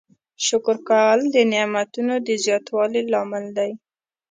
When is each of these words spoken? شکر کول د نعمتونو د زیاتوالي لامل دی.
شکر 0.45 0.77
کول 0.89 1.19
د 1.35 1.37
نعمتونو 1.51 2.15
د 2.27 2.29
زیاتوالي 2.43 3.01
لامل 3.11 3.45
دی. 3.57 3.71